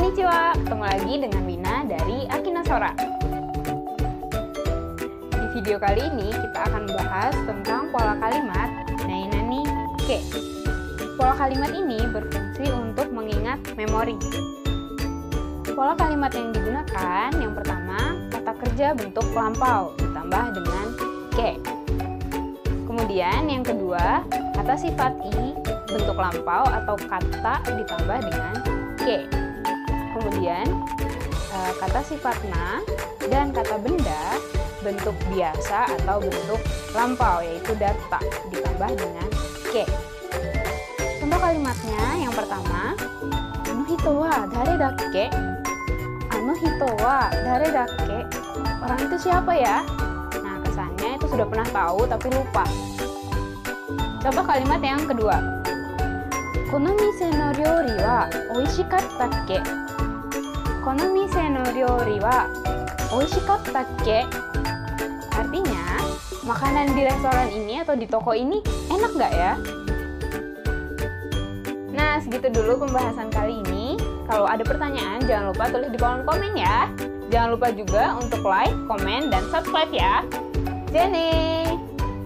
[0.00, 2.96] Konnichiwa, ketemu lagi dengan Mina dari Akinasora.
[5.28, 9.60] Di video kali ini kita akan membahas tentang pola kalimat Nainani
[10.08, 10.24] Ke.
[11.20, 14.16] Pola kalimat ini berfungsi untuk mengingat memori.
[15.68, 20.86] Pola kalimat yang digunakan yang pertama kata kerja bentuk lampau ditambah dengan
[21.36, 21.50] ke.
[22.88, 24.24] Kemudian yang kedua
[24.56, 25.52] kata sifat i
[25.92, 28.54] bentuk lampau atau kata ditambah dengan
[28.96, 29.39] ke.
[30.20, 30.68] Kemudian
[31.56, 32.84] eh, kata sifat na
[33.32, 34.36] dan kata benda
[34.84, 36.60] bentuk biasa atau bentuk
[36.92, 38.20] lampau yaitu data
[38.52, 39.28] ditambah dengan
[39.72, 39.84] ke.
[41.20, 42.92] Contoh kalimatnya yang pertama,
[43.64, 45.26] anu hito wa dare dakke?
[46.36, 48.18] Anu hito wa dare dakke?
[48.84, 49.80] Orang itu siapa ya?
[50.40, 52.64] Nah, kesannya itu sudah pernah tahu tapi lupa.
[54.20, 55.64] Contoh kalimat yang kedua.
[56.68, 58.30] Kono mise no ryori wa
[60.80, 60.84] oishikattakke?
[60.84, 62.48] Kono mise no ryori wa
[63.12, 64.18] oishikattakke?
[65.36, 65.84] Artinya,
[66.44, 69.52] makanan di restoran ini atau di toko ini enak nggak ya?
[71.92, 73.96] Nah, segitu dulu pembahasan kali ini.
[74.24, 76.88] Kalau ada pertanyaan, jangan lupa tulis di kolom komen ya.
[77.30, 80.26] Jangan lupa juga untuk like, komen, dan subscribe ya.
[80.90, 81.69] Jenny!